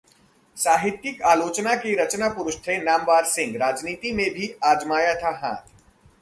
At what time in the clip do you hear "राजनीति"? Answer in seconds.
3.57-4.11